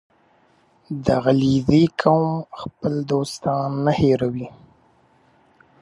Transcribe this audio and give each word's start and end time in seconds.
•د 1.05 1.07
علیزي 1.25 1.83
قوم 2.01 2.33
خلک 2.43 2.53
خپل 2.59 2.93
دوستان 3.11 3.69
نه 3.85 3.93
هېروي. 3.99 4.47